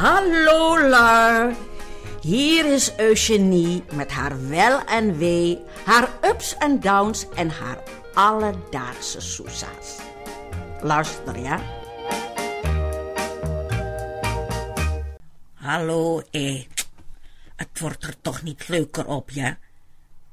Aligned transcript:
Hallo 0.00 0.80
Lar. 0.88 1.52
Hier 2.22 2.64
is 2.64 2.92
Eugenie 2.96 3.82
met 3.92 4.10
haar 4.10 4.48
wel 4.48 4.84
en 4.84 5.18
wee, 5.18 5.58
haar 5.84 6.08
ups 6.24 6.56
en 6.58 6.80
downs 6.80 7.26
en 7.34 7.50
haar 7.50 7.82
alledaagse 8.14 9.20
soesa's. 9.20 9.98
Luister 10.82 11.38
ja. 11.38 11.60
Hallo, 15.54 16.22
eh. 16.30 16.64
Het 17.56 17.80
wordt 17.80 18.04
er 18.04 18.14
toch 18.20 18.42
niet 18.42 18.68
leuker 18.68 19.06
op, 19.06 19.30
ja? 19.30 19.58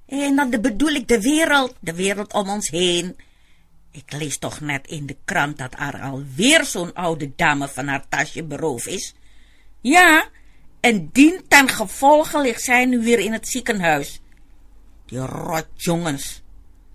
En 0.06 0.36
dan 0.36 0.50
bedoel 0.62 0.92
ik 0.92 1.08
de 1.08 1.22
wereld, 1.22 1.76
de 1.80 1.94
wereld 1.94 2.34
om 2.34 2.50
ons 2.50 2.70
heen. 2.70 3.16
Ik 3.92 4.12
lees 4.12 4.38
toch 4.38 4.60
net 4.60 4.88
in 4.88 5.06
de 5.06 5.18
krant 5.26 5.58
dat 5.58 5.74
er 5.78 6.02
alweer 6.02 6.66
zo'n 6.66 6.94
oude 6.94 7.32
dame 7.36 7.68
van 7.68 7.88
haar 7.88 8.08
tasje 8.10 8.44
beroofd 8.44 8.88
is. 8.88 9.16
Ja, 9.82 10.30
en 10.80 11.10
dien 11.12 11.42
ten 11.48 11.70
gevolge 11.70 12.42
ligt 12.42 12.62
zij 12.62 12.86
nu 12.86 13.04
weer 13.04 13.20
in 13.20 13.34
het 13.34 13.48
ziekenhuis. 13.48 14.22
Die 15.06 15.20
rotjongens. 15.20 16.42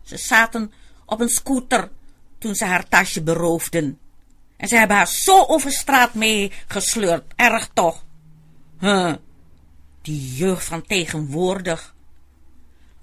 Ze 0.03 0.17
zaten 0.17 0.73
op 1.07 1.21
een 1.21 1.29
scooter 1.29 1.91
toen 2.39 2.55
ze 2.55 2.65
haar 2.65 2.89
tasje 2.89 3.23
beroofden. 3.23 3.99
En 4.57 4.69
ze 4.69 4.77
hebben 4.77 4.97
haar 4.97 5.09
zo 5.09 5.45
over 5.45 5.73
straat 5.73 6.15
meegesleurd. 6.15 7.25
Erg 7.37 7.69
toch? 7.75 8.05
Huh. 8.81 9.15
Die 10.03 10.35
jeugd 10.35 10.65
van 10.65 10.83
tegenwoordig. 10.83 11.95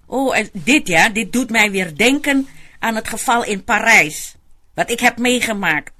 Oh, 0.06 0.38
en 0.38 0.50
dit 0.54 0.88
ja, 0.88 1.10
dit 1.10 1.34
doet 1.34 1.50
mij 1.50 1.72
weer 1.72 1.96
denken 1.96 2.48
aan 2.80 2.96
het 2.96 3.08
geval 3.08 3.44
in 3.44 3.64
Parijs. 3.64 4.36
Wat 4.74 4.90
ik 4.90 5.00
heb 5.00 5.18
meegemaakt. 5.18 5.92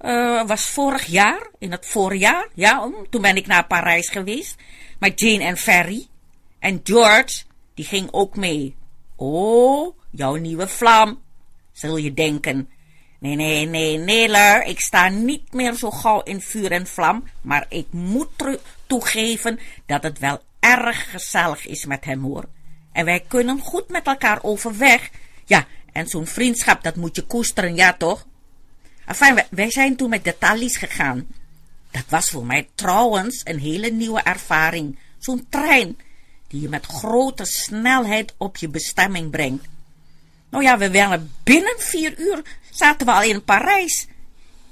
Uh, 0.00 0.46
was 0.46 0.66
vorig 0.66 1.06
jaar, 1.06 1.50
in 1.58 1.70
het 1.70 1.86
voorjaar, 1.86 2.48
ja, 2.54 2.90
toen 3.10 3.22
ben 3.22 3.36
ik 3.36 3.46
naar 3.46 3.66
Parijs 3.66 4.08
geweest. 4.08 4.56
Met 4.98 5.20
Jane 5.20 5.44
en 5.44 5.56
Ferry. 5.56 6.06
En 6.58 6.80
George, 6.84 7.42
die 7.74 7.84
ging 7.84 8.08
ook 8.10 8.36
mee. 8.36 8.76
Oh, 9.16 9.98
jouw 10.10 10.34
nieuwe 10.34 10.68
vlam, 10.68 11.22
zul 11.72 11.96
je 11.96 12.14
denken. 12.14 12.68
Nee, 13.18 13.34
nee, 13.34 13.66
nee, 13.66 13.98
nee, 13.98 14.64
ik 14.64 14.80
sta 14.80 15.08
niet 15.08 15.52
meer 15.52 15.74
zo 15.74 15.90
gauw 15.90 16.22
in 16.22 16.40
vuur 16.40 16.72
en 16.72 16.86
vlam, 16.86 17.24
maar 17.40 17.66
ik 17.68 17.86
moet 17.90 18.58
toegeven 18.86 19.58
dat 19.86 20.02
het 20.02 20.18
wel 20.18 20.40
erg 20.60 21.10
gezellig 21.10 21.66
is 21.66 21.84
met 21.84 22.04
hem, 22.04 22.22
hoor. 22.22 22.44
En 22.92 23.04
wij 23.04 23.24
kunnen 23.28 23.60
goed 23.60 23.88
met 23.88 24.06
elkaar 24.06 24.38
overweg. 24.42 25.10
Ja, 25.44 25.66
en 25.92 26.06
zo'n 26.06 26.26
vriendschap, 26.26 26.82
dat 26.82 26.96
moet 26.96 27.16
je 27.16 27.22
koesteren, 27.22 27.74
ja 27.74 27.92
toch? 27.92 28.26
Enfin, 29.06 29.44
wij, 29.50 29.70
zijn 29.70 29.96
toen 29.96 30.10
met 30.10 30.24
de 30.24 30.38
Thalys 30.38 30.76
gegaan. 30.76 31.26
Dat 31.90 32.04
was 32.08 32.30
voor 32.30 32.46
mij 32.46 32.68
trouwens 32.74 33.40
een 33.44 33.58
hele 33.58 33.90
nieuwe 33.90 34.20
ervaring. 34.22 34.98
Zo'n 35.18 35.46
trein 35.48 35.98
die 36.48 36.60
je 36.60 36.68
met 36.68 36.86
grote 36.86 37.44
snelheid 37.44 38.34
op 38.36 38.56
je 38.56 38.68
bestemming 38.68 39.30
brengt. 39.30 39.66
Nou 40.50 40.64
ja, 40.64 40.78
we 40.78 40.90
waren 40.90 41.32
binnen 41.42 41.74
vier 41.78 42.18
uur 42.18 42.42
zaten 42.76 43.06
we 43.06 43.12
al 43.12 43.22
in 43.22 43.44
Parijs. 43.44 44.06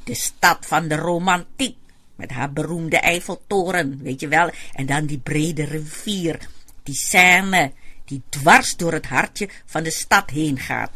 De 0.04 0.14
stad 0.14 0.66
van 0.66 0.88
de 0.88 0.96
romantiek, 0.96 1.76
met 2.16 2.30
haar 2.30 2.52
beroemde 2.52 2.96
Eiffeltoren, 2.96 4.02
weet 4.02 4.20
je 4.20 4.28
wel. 4.28 4.50
En 4.72 4.86
dan 4.86 5.06
die 5.06 5.18
brede 5.18 5.64
rivier, 5.64 6.38
die 6.82 6.94
Seine, 6.94 7.72
die 8.04 8.22
dwars 8.28 8.76
door 8.76 8.92
het 8.92 9.06
hartje 9.06 9.48
van 9.64 9.82
de 9.82 9.90
stad 9.90 10.30
heen 10.30 10.58
gaat. 10.58 10.90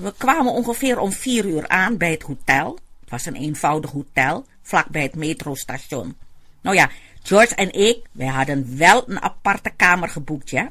We 0.00 0.14
kwamen 0.16 0.52
ongeveer 0.52 0.98
om 0.98 1.12
vier 1.12 1.44
uur 1.44 1.68
aan 1.68 1.96
bij 1.96 2.10
het 2.10 2.22
hotel. 2.22 2.78
Het 3.00 3.10
was 3.10 3.26
een 3.26 3.34
eenvoudig 3.34 3.90
hotel, 3.90 4.46
vlakbij 4.62 5.02
het 5.02 5.14
metrostation. 5.14 6.16
Nou 6.60 6.76
ja, 6.76 6.90
George 7.22 7.54
en 7.54 7.72
ik, 7.72 8.06
wij 8.12 8.26
hadden 8.26 8.76
wel 8.76 9.08
een 9.08 9.22
aparte 9.22 9.70
kamer 9.76 10.08
geboekt, 10.08 10.50
ja. 10.50 10.70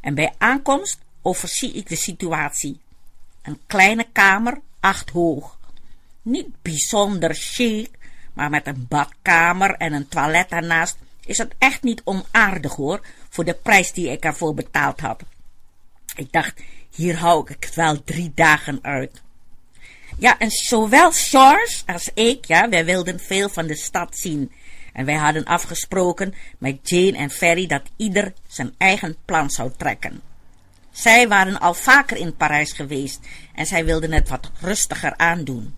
En 0.00 0.14
bij 0.14 0.34
aankomst 0.38 0.98
overzie 1.22 1.72
ik 1.72 1.88
de 1.88 1.96
situatie. 1.96 2.80
Een 3.42 3.60
kleine 3.66 4.06
kamer, 4.12 4.60
acht 4.80 5.10
hoog. 5.10 5.58
Niet 6.22 6.48
bijzonder 6.62 7.34
chic, 7.34 7.90
maar 8.32 8.50
met 8.50 8.66
een 8.66 8.86
badkamer 8.88 9.74
en 9.74 9.92
een 9.92 10.08
toilet 10.08 10.48
ernaast 10.48 10.96
is 11.26 11.38
het 11.38 11.54
echt 11.58 11.82
niet 11.82 12.02
onaardig 12.04 12.74
hoor, 12.74 13.00
voor 13.28 13.44
de 13.44 13.54
prijs 13.54 13.92
die 13.92 14.10
ik 14.10 14.24
ervoor 14.24 14.54
betaald 14.54 15.00
had. 15.00 15.22
Ik 16.16 16.32
dacht, 16.32 16.60
hier 16.94 17.16
hou 17.18 17.50
ik 17.50 17.64
het 17.64 17.74
wel 17.74 18.04
drie 18.04 18.32
dagen 18.34 18.78
uit. 18.82 19.22
Ja, 20.18 20.38
en 20.38 20.50
zowel 20.50 21.10
Charles 21.10 21.82
als 21.86 22.10
ik, 22.14 22.44
ja, 22.44 22.68
wij 22.68 22.84
wilden 22.84 23.20
veel 23.20 23.48
van 23.48 23.66
de 23.66 23.76
stad 23.76 24.16
zien. 24.16 24.52
En 24.92 25.04
wij 25.04 25.14
hadden 25.14 25.44
afgesproken 25.44 26.34
met 26.58 26.88
Jane 26.88 27.16
en 27.16 27.30
Ferry 27.30 27.66
dat 27.66 27.82
ieder 27.96 28.32
zijn 28.46 28.74
eigen 28.78 29.16
plan 29.24 29.50
zou 29.50 29.70
trekken. 29.76 30.20
Zij 30.90 31.28
waren 31.28 31.60
al 31.60 31.74
vaker 31.74 32.16
in 32.16 32.36
Parijs 32.36 32.72
geweest 32.72 33.20
en 33.54 33.66
zij 33.66 33.84
wilden 33.84 34.12
het 34.12 34.28
wat 34.28 34.50
rustiger 34.60 35.16
aandoen. 35.16 35.74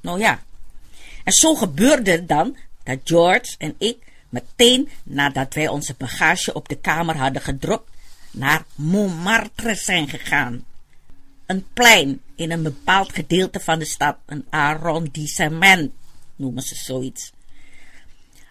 Nou 0.00 0.18
ja. 0.18 0.42
En 1.24 1.32
zo 1.32 1.54
gebeurde 1.54 2.10
het 2.10 2.28
dan 2.28 2.56
dat 2.82 2.98
George 3.04 3.54
en 3.58 3.74
ik 3.78 3.96
meteen 4.28 4.88
nadat 5.02 5.54
wij 5.54 5.68
onze 5.68 5.94
bagage 5.98 6.52
op 6.52 6.68
de 6.68 6.78
kamer 6.78 7.16
hadden 7.16 7.42
gedropt, 7.42 7.90
naar 8.30 8.64
Montmartre 8.74 9.74
zijn 9.74 10.08
gegaan. 10.08 10.64
Een 11.46 11.66
plein 11.72 12.20
in 12.34 12.50
een 12.50 12.62
bepaald 12.62 13.12
gedeelte 13.12 13.60
van 13.60 13.78
de 13.78 13.84
stad, 13.84 14.16
een 14.26 14.46
arrondissement, 14.50 15.92
noemen 16.36 16.62
ze 16.62 16.74
zoiets. 16.74 17.32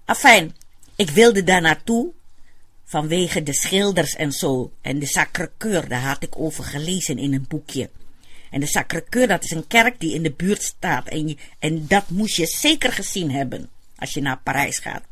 Afijn, 0.06 0.56
ik 0.96 1.10
wilde 1.10 1.44
daar 1.44 1.62
naartoe 1.62 2.12
vanwege 2.84 3.44
de 3.44 3.54
schilders 3.54 4.16
en 4.16 4.32
zo. 4.32 4.72
En 4.82 5.00
de 5.00 5.06
Sacre-Cœur, 5.06 5.88
daar 5.88 6.02
had 6.02 6.24
ik 6.24 6.40
over 6.40 6.64
gelezen 6.64 7.18
in 7.18 7.34
een 7.34 7.46
boekje. 7.48 7.90
En 8.52 8.60
de 8.60 8.68
Sacre-Cœur, 8.68 9.28
dat 9.28 9.44
is 9.44 9.52
een 9.52 9.68
kerk 9.68 10.00
die 10.00 10.14
in 10.14 10.24
de 10.24 10.32
buurt 10.32 10.64
staat. 10.64 11.08
En, 11.08 11.38
en 11.60 11.88
dat 11.88 12.10
moest 12.10 12.36
je 12.36 12.46
zeker 12.46 12.92
gezien 12.92 13.32
hebben 13.32 13.70
als 13.96 14.14
je 14.14 14.22
naar 14.22 14.40
Parijs 14.44 14.80
gaat. 14.80 15.04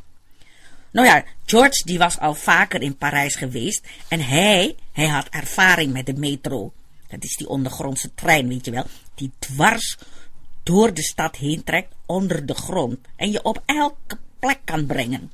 Nou 0.96 1.08
ja, 1.08 1.24
George 1.46 1.82
die 1.86 1.98
was 1.98 2.20
al 2.20 2.34
vaker 2.34 2.82
in 2.82 2.98
Parijs 2.98 3.36
geweest. 3.36 3.88
En 4.08 4.20
hij, 4.20 4.76
hij 4.92 5.08
had 5.08 5.28
ervaring 5.30 5.94
met 5.94 6.06
de 6.06 6.14
metro. 6.14 6.74
Dat 7.08 7.24
is 7.24 7.36
die 7.36 7.50
ondergrondse 7.50 8.14
trein, 8.14 8.48
weet 8.48 8.66
je 8.66 8.72
wel. 8.72 8.86
Die 9.16 9.32
dwars 9.40 9.98
door 10.64 10.94
de 10.94 11.04
stad 11.04 11.36
heen 11.36 11.64
trekt 11.64 11.94
onder 12.06 12.46
de 12.46 12.54
grond. 12.54 12.98
En 13.16 13.32
je 13.32 13.44
op 13.44 13.62
elke 13.66 14.18
plek 14.40 14.60
kan 14.64 14.86
brengen. 14.86 15.32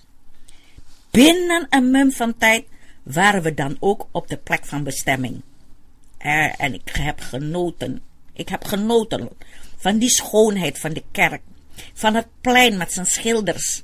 Binnen 1.11 1.67
een 1.69 1.91
mum 1.91 2.11
van 2.11 2.37
tijd 2.37 2.65
waren 3.03 3.41
we 3.41 3.53
dan 3.53 3.77
ook 3.79 4.07
op 4.11 4.27
de 4.27 4.37
plek 4.37 4.65
van 4.65 4.83
bestemming. 4.83 5.41
Eh, 6.17 6.61
en 6.61 6.73
ik 6.73 6.89
heb 6.91 7.19
genoten. 7.19 8.01
Ik 8.33 8.49
heb 8.49 8.63
genoten 8.63 9.29
van 9.77 9.97
die 9.97 10.09
schoonheid 10.09 10.79
van 10.79 10.93
de 10.93 11.03
kerk. 11.11 11.41
Van 11.93 12.15
het 12.15 12.27
plein 12.41 12.77
met 12.77 12.93
zijn 12.93 13.05
schilders. 13.05 13.83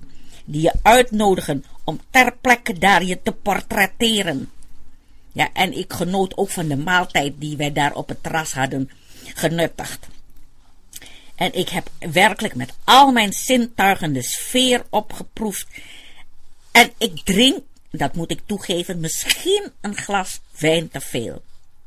Die 0.49 0.61
je 0.61 0.73
uitnodigen 0.81 1.65
om 1.83 1.99
ter 2.09 2.35
plekke 2.41 2.73
daar 2.73 3.03
je 3.03 3.21
te 3.21 3.31
portretteren. 3.31 4.51
Ja, 5.31 5.49
en 5.53 5.77
ik 5.77 5.93
genoot 5.93 6.37
ook 6.37 6.49
van 6.49 6.67
de 6.67 6.77
maaltijd 6.77 7.33
die 7.37 7.57
wij 7.57 7.73
daar 7.73 7.93
op 7.93 8.07
het 8.07 8.23
terras 8.23 8.53
hadden 8.53 8.89
genuttigd. 9.33 10.07
En 11.35 11.53
ik 11.53 11.69
heb 11.69 11.89
werkelijk 11.99 12.55
met 12.55 12.73
al 12.83 13.11
mijn 13.11 13.33
zintuigen 13.33 14.13
de 14.13 14.21
sfeer 14.21 14.85
opgeproefd 14.89 15.67
en 16.77 16.91
ik 16.97 17.21
drink, 17.23 17.59
dat 17.91 18.15
moet 18.15 18.31
ik 18.31 18.41
toegeven, 18.45 18.99
misschien 18.99 19.71
een 19.81 19.95
glas 19.95 20.39
wijn 20.59 20.89
te 20.89 21.01
veel. 21.01 21.41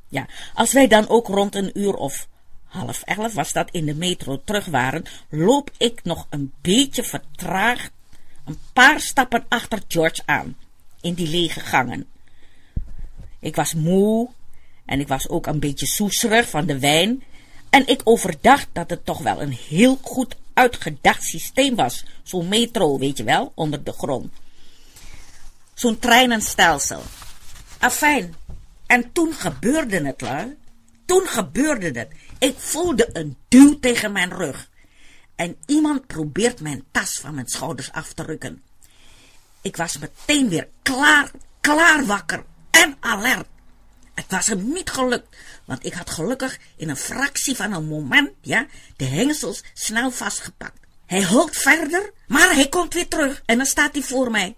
Ja, 0.09 0.27
als 0.55 0.73
wij 0.73 0.87
dan 0.87 1.09
ook 1.09 1.27
rond 1.27 1.55
een 1.55 1.79
uur 1.79 1.95
of 1.95 2.29
half 2.65 3.03
elf 3.03 3.35
was 3.35 3.53
dat 3.53 3.71
in 3.71 3.87
de 3.87 3.95
metro 3.95 4.43
terug 4.45 4.67
waren, 4.67 5.05
loop 5.29 5.71
ik 5.79 6.05
nog 6.05 6.27
een 6.31 6.53
beetje 6.61 7.03
vertraagd 7.03 7.91
een 8.51 8.59
paar 8.73 9.01
stappen 9.01 9.45
achter 9.49 9.83
George 9.89 10.23
aan, 10.25 10.57
in 11.01 11.15
die 11.15 11.29
lege 11.29 11.61
gangen. 11.61 12.07
Ik 13.41 13.57
was 13.57 13.75
moe 13.75 14.29
en 14.85 15.01
ik 15.01 15.09
was 15.09 15.29
ook 15.29 15.47
een 15.47 15.61
beetje 15.61 15.87
soeserig 15.87 16.49
van 16.49 16.67
de 16.67 16.79
wijn 16.79 17.23
en 17.71 17.87
ik 17.87 18.01
overdacht 18.05 18.69
dat 18.73 18.91
het 18.91 19.05
toch 19.05 19.19
wel 19.19 19.43
een 19.43 19.57
heel 19.69 19.99
goed 20.03 20.37
uitgedacht 20.55 21.23
systeem 21.23 21.75
was, 21.75 22.05
zo'n 22.23 22.49
metro, 22.49 22.99
weet 22.99 23.17
je 23.17 23.25
wel, 23.25 23.53
onder 23.55 23.85
de 23.85 23.93
grond 23.93 24.33
zo'n 25.81 25.99
treinenstelsel. 25.99 27.03
Afijn. 27.79 28.35
En 28.87 29.13
toen 29.13 29.33
gebeurde 29.33 30.07
het, 30.07 30.21
lui. 30.21 30.57
Toen 31.05 31.27
gebeurde 31.27 31.99
het. 31.99 32.09
Ik 32.39 32.55
voelde 32.59 33.09
een 33.13 33.37
duw 33.49 33.79
tegen 33.79 34.13
mijn 34.13 34.31
rug. 34.31 34.70
En 35.41 35.57
iemand 35.67 36.07
probeert 36.07 36.61
mijn 36.61 36.85
tas 36.91 37.19
van 37.19 37.35
mijn 37.35 37.49
schouders 37.49 37.93
af 37.93 38.13
te 38.13 38.23
rukken. 38.23 38.63
Ik 39.61 39.77
was 39.77 39.99
meteen 39.99 40.49
weer 40.49 40.69
klaar, 40.83 41.31
klaar 41.61 42.05
wakker 42.07 42.45
en 42.71 42.97
alert. 43.01 43.47
Het 44.15 44.25
was 44.29 44.47
hem 44.47 44.73
niet 44.73 44.91
gelukt, 44.91 45.37
want 45.65 45.85
ik 45.85 45.93
had 45.93 46.11
gelukkig 46.11 46.59
in 46.77 46.89
een 46.89 46.97
fractie 46.97 47.57
van 47.57 47.73
een 47.73 47.89
moment, 47.89 48.31
ja, 48.41 48.67
de 48.97 49.05
hengsels 49.05 49.63
snel 49.75 50.11
vastgepakt. 50.11 50.79
Hij 51.07 51.25
holt 51.25 51.57
verder, 51.57 52.13
maar 52.27 52.55
hij 52.55 52.69
komt 52.69 52.95
weer 52.95 53.09
terug 53.09 53.43
en 53.47 53.57
dan 53.57 53.67
staat 53.67 53.93
hij 53.93 54.03
voor 54.03 54.31
mij. 54.31 54.57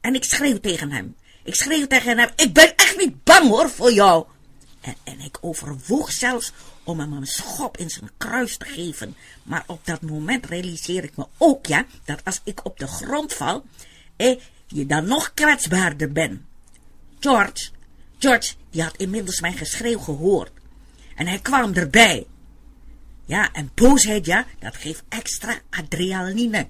En 0.00 0.14
ik 0.14 0.24
schreeuw 0.24 0.60
tegen 0.60 0.90
hem. 0.90 1.16
Ik 1.44 1.54
schreeuw 1.54 1.86
tegen 1.86 2.18
hem, 2.18 2.30
ik 2.36 2.52
ben 2.52 2.76
echt 2.76 2.96
niet 2.96 3.24
bang 3.24 3.48
hoor 3.48 3.70
voor 3.70 3.92
jou. 3.92 4.26
En, 4.80 4.94
en 5.04 5.20
ik 5.20 5.38
overwoog 5.40 6.12
zelfs 6.12 6.52
om 6.88 7.00
hem 7.00 7.12
een 7.12 7.26
schop 7.26 7.76
in 7.76 7.90
zijn 7.90 8.10
kruis 8.16 8.56
te 8.56 8.64
geven. 8.64 9.16
Maar 9.42 9.64
op 9.66 9.86
dat 9.86 10.02
moment 10.02 10.46
realiseer 10.46 11.04
ik 11.04 11.16
me 11.16 11.26
ook, 11.36 11.66
ja, 11.66 11.86
dat 12.04 12.24
als 12.24 12.40
ik 12.44 12.64
op 12.64 12.78
de 12.78 12.86
grond 12.86 13.32
val, 13.32 13.64
eh, 14.16 14.40
je 14.66 14.86
dan 14.86 15.06
nog 15.06 15.34
kwetsbaarder 15.34 16.12
bent. 16.12 16.40
George, 17.20 17.68
George, 18.18 18.54
die 18.70 18.82
had 18.82 18.96
inmiddels 18.96 19.40
mijn 19.40 19.56
geschreeuw 19.56 19.98
gehoord. 19.98 20.50
En 21.14 21.26
hij 21.26 21.38
kwam 21.38 21.74
erbij. 21.74 22.26
Ja, 23.24 23.52
en 23.52 23.70
boosheid, 23.74 24.26
ja, 24.26 24.46
dat 24.58 24.76
geeft 24.76 25.02
extra 25.08 25.60
adrenaline. 25.70 26.68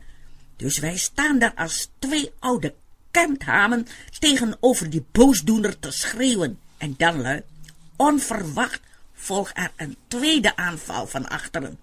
Dus 0.56 0.78
wij 0.78 0.96
staan 0.96 1.38
daar 1.38 1.54
als 1.54 1.88
twee 1.98 2.30
oude 2.38 2.74
kemphamen 3.10 3.86
tegenover 4.18 4.90
die 4.90 5.04
boosdoener 5.12 5.78
te 5.78 5.90
schreeuwen. 5.90 6.58
En 6.76 6.94
dan, 6.96 7.20
lui, 7.20 7.42
onverwacht 7.96 8.80
volgt 9.18 9.56
er 9.56 9.72
een 9.76 9.96
tweede 10.08 10.56
aanval 10.56 11.06
van 11.06 11.28
achteren. 11.28 11.78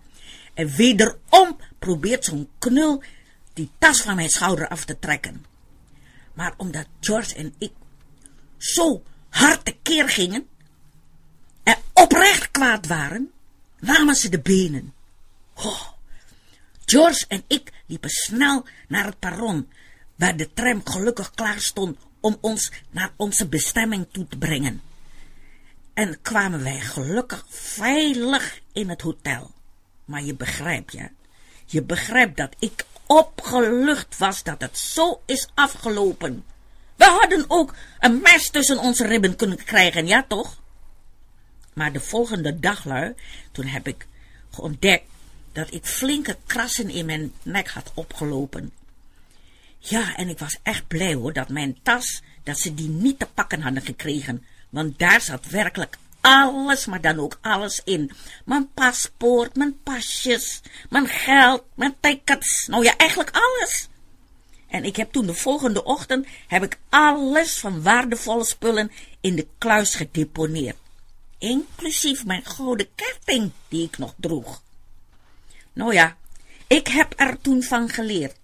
En 0.53 0.67
wederom 0.75 1.57
probeert 1.79 2.25
zo'n 2.25 2.49
knul 2.59 3.03
die 3.53 3.71
tas 3.77 4.01
van 4.01 4.15
mijn 4.15 4.29
schouder 4.29 4.67
af 4.67 4.85
te 4.85 4.99
trekken. 4.99 5.45
Maar 6.33 6.53
omdat 6.57 6.87
George 6.99 7.35
en 7.35 7.53
ik 7.57 7.71
zo 8.57 9.03
hard 9.29 9.65
tekeer 9.65 10.09
gingen 10.09 10.47
en 11.63 11.77
oprecht 11.93 12.51
kwaad 12.51 12.87
waren, 12.87 13.31
namen 13.79 14.15
ze 14.15 14.29
de 14.29 14.39
benen. 14.39 14.93
Oh. 15.55 15.81
George 16.85 17.25
en 17.27 17.43
ik 17.47 17.71
liepen 17.85 18.09
snel 18.09 18.65
naar 18.87 19.05
het 19.05 19.19
perron, 19.19 19.69
waar 20.15 20.37
de 20.37 20.53
tram 20.53 20.81
gelukkig 20.83 21.31
klaar 21.31 21.59
stond 21.59 21.97
om 22.19 22.37
ons 22.41 22.71
naar 22.89 23.11
onze 23.15 23.47
bestemming 23.47 24.07
toe 24.11 24.27
te 24.27 24.37
brengen. 24.37 24.81
En 25.95 26.21
kwamen 26.21 26.63
wij 26.63 26.79
gelukkig 26.79 27.45
veilig 27.49 28.59
in 28.73 28.89
het 28.89 29.01
hotel. 29.01 29.51
Maar 30.05 30.23
je 30.23 30.35
begrijpt, 30.35 30.91
ja, 30.91 31.09
je 31.65 31.83
begrijpt 31.83 32.37
dat 32.37 32.55
ik 32.59 32.85
opgelucht 33.05 34.17
was 34.17 34.43
dat 34.43 34.61
het 34.61 34.77
zo 34.77 35.21
is 35.25 35.47
afgelopen. 35.53 36.45
We 36.95 37.05
hadden 37.05 37.45
ook 37.47 37.75
een 37.99 38.21
mes 38.21 38.49
tussen 38.49 38.77
onze 38.77 39.07
ribben 39.07 39.35
kunnen 39.35 39.63
krijgen, 39.63 40.07
ja 40.07 40.25
toch? 40.27 40.61
Maar 41.73 41.91
de 41.91 41.99
volgende 41.99 42.59
dag, 42.59 42.85
lui, 42.85 43.13
toen 43.51 43.65
heb 43.65 43.87
ik 43.87 44.07
ontdekt 44.57 45.05
dat 45.51 45.73
ik 45.73 45.85
flinke 45.85 46.37
krassen 46.45 46.89
in 46.89 47.05
mijn 47.05 47.33
nek 47.43 47.69
had 47.69 47.91
opgelopen. 47.93 48.71
Ja, 49.79 50.15
en 50.15 50.29
ik 50.29 50.39
was 50.39 50.57
echt 50.63 50.87
blij 50.87 51.13
hoor, 51.13 51.33
dat 51.33 51.49
mijn 51.49 51.77
tas, 51.81 52.21
dat 52.43 52.59
ze 52.59 52.73
die 52.73 52.89
niet 52.89 53.19
te 53.19 53.27
pakken 53.33 53.61
hadden 53.61 53.83
gekregen. 53.83 54.45
Want 54.75 54.99
daar 54.99 55.21
zat 55.21 55.45
werkelijk 55.45 55.97
alles, 56.21 56.85
maar 56.85 57.01
dan 57.01 57.19
ook 57.19 57.37
alles 57.41 57.81
in. 57.83 58.11
Mijn 58.45 58.71
paspoort, 58.73 59.55
mijn 59.55 59.79
pasjes, 59.83 60.61
mijn 60.89 61.07
geld, 61.07 61.63
mijn 61.75 61.95
tickets. 61.99 62.67
Nou 62.67 62.83
ja, 62.83 62.97
eigenlijk 62.97 63.29
alles. 63.33 63.87
En 64.67 64.83
ik 64.83 64.95
heb 64.95 65.11
toen 65.11 65.25
de 65.25 65.33
volgende 65.33 65.83
ochtend, 65.83 66.27
heb 66.47 66.63
ik 66.63 66.79
alles 66.89 67.59
van 67.59 67.81
waardevolle 67.81 68.45
spullen 68.45 68.91
in 69.21 69.35
de 69.35 69.47
kluis 69.57 69.95
gedeponeerd. 69.95 70.77
Inclusief 71.37 72.25
mijn 72.25 72.45
gouden 72.45 72.87
ketting 72.95 73.51
die 73.67 73.85
ik 73.85 73.97
nog 73.97 74.13
droeg. 74.17 74.61
Nou 75.73 75.93
ja, 75.93 76.17
ik 76.67 76.87
heb 76.87 77.13
er 77.15 77.41
toen 77.41 77.63
van 77.63 77.89
geleerd. 77.89 78.37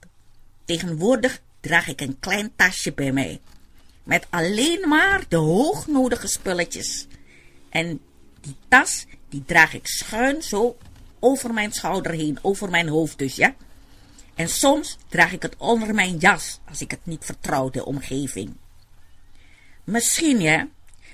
Tegenwoordig 0.65 1.41
draag 1.59 1.87
ik 1.87 2.01
een 2.01 2.19
klein 2.19 2.55
tasje 2.55 2.93
bij 2.93 3.11
mij. 3.11 3.41
Met 4.03 4.27
alleen 4.29 4.87
maar 4.87 5.23
de 5.27 5.35
hoognodige 5.35 6.27
spulletjes. 6.27 7.07
En 7.69 7.99
die 8.41 8.55
tas, 8.67 9.05
die 9.29 9.43
draag 9.45 9.73
ik 9.73 9.87
schuin 9.87 10.41
zo 10.41 10.77
over 11.19 11.53
mijn 11.53 11.71
schouder 11.71 12.11
heen, 12.11 12.39
over 12.41 12.69
mijn 12.69 12.87
hoofd 12.87 13.17
dus, 13.17 13.35
ja. 13.35 13.55
En 14.35 14.49
soms 14.49 14.97
draag 15.09 15.31
ik 15.31 15.41
het 15.41 15.55
onder 15.57 15.93
mijn 15.93 16.17
jas, 16.17 16.59
als 16.69 16.81
ik 16.81 16.91
het 16.91 17.05
niet 17.05 17.25
vertrouw, 17.25 17.69
de 17.69 17.85
omgeving. 17.85 18.53
Misschien, 19.83 20.41
ja, 20.41 20.67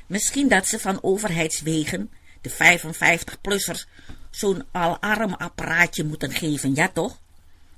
misschien 0.07 0.47
dat 0.47 0.67
ze 0.67 0.79
van 0.79 1.03
overheidswegen, 1.03 2.11
de 2.41 2.51
55-plussers, 2.51 3.87
zo'n 4.29 4.63
alarmapparaatje 4.71 6.03
moeten 6.03 6.31
geven, 6.31 6.75
ja 6.75 6.87
toch? 6.87 7.19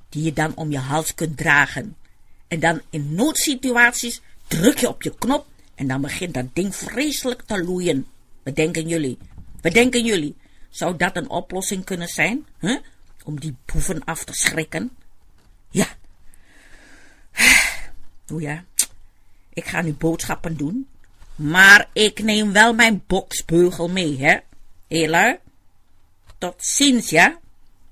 Die 0.10 0.24
je 0.24 0.34
dan 0.34 0.56
om 0.56 0.72
je 0.72 0.78
hals 0.78 1.14
kunt 1.16 1.38
dragen. 1.38 1.96
En 2.48 2.60
dan 2.60 2.82
in 2.90 3.16
noodsituaties 3.16 4.22
druk 4.50 4.78
je 4.78 4.88
op 4.88 5.02
je 5.02 5.16
knop 5.18 5.46
en 5.76 5.88
dan 5.88 6.02
begint 6.02 6.34
dat 6.34 6.46
ding 6.54 6.76
vreselijk 6.76 7.42
te 7.42 7.64
loeien. 7.64 8.08
Wat 8.44 8.56
denken 8.56 8.88
jullie? 8.88 9.18
Wat 9.62 9.74
denken 9.74 10.06
jullie? 10.06 10.36
Zou 10.70 10.98
dat 10.98 11.16
een 11.16 11.30
oplossing 11.30 11.86
kunnen 11.86 12.08
zijn? 12.08 12.46
Huh? 12.60 12.78
Om 13.24 13.40
die 13.40 13.56
boeven 13.66 14.04
af 14.04 14.24
te 14.24 14.34
schrikken? 14.34 14.92
Ja. 15.70 15.88
O 18.32 18.40
ja, 18.40 18.64
ik 19.54 19.66
ga 19.66 19.82
nu 19.82 19.94
boodschappen 19.94 20.58
doen. 20.58 20.88
Maar 21.36 21.90
ik 21.94 22.24
neem 22.24 22.52
wel 22.52 22.74
mijn 22.74 23.04
boksbeugel 23.08 23.90
mee, 23.90 24.18
hè? 24.20 24.38
Hela? 24.88 25.40
Tot 26.38 26.56
ziens, 26.58 27.10
ja? 27.10 27.40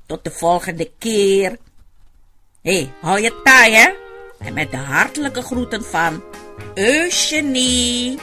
Tot 0.05 0.23
de 0.23 0.31
volgende 0.31 0.91
keer. 0.97 1.57
Hé, 2.61 2.89
hou 3.01 3.21
je 3.21 3.41
taai, 3.43 3.73
hè? 3.73 4.06
En 4.37 4.53
met 4.53 4.71
de 4.71 4.77
hartelijke 4.77 5.41
groeten 5.41 5.83
van 5.83 6.23
Eugenie. 6.73 8.19